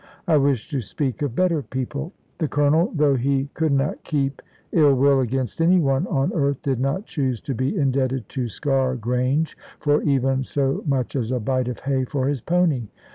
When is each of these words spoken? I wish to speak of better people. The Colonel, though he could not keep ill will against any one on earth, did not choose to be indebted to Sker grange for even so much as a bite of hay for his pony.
I 0.27 0.35
wish 0.35 0.67
to 0.71 0.81
speak 0.81 1.21
of 1.21 1.35
better 1.35 1.61
people. 1.61 2.11
The 2.39 2.47
Colonel, 2.47 2.91
though 2.95 3.13
he 3.13 3.49
could 3.53 3.71
not 3.71 4.03
keep 4.03 4.41
ill 4.71 4.95
will 4.95 5.19
against 5.19 5.61
any 5.61 5.79
one 5.79 6.07
on 6.07 6.33
earth, 6.33 6.63
did 6.63 6.79
not 6.79 7.05
choose 7.05 7.39
to 7.41 7.53
be 7.53 7.77
indebted 7.77 8.27
to 8.29 8.45
Sker 8.49 8.95
grange 8.99 9.55
for 9.79 10.01
even 10.01 10.43
so 10.43 10.81
much 10.87 11.15
as 11.15 11.29
a 11.29 11.39
bite 11.39 11.67
of 11.67 11.81
hay 11.81 12.03
for 12.03 12.27
his 12.27 12.41
pony. 12.41 12.87